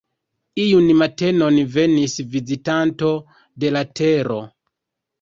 Iun 0.63 0.89
matenon 1.01 1.59
venis 1.77 2.17
vizitanto 2.39 3.15
de 3.63 3.75
la 3.79 3.89
Tero. 4.03 4.45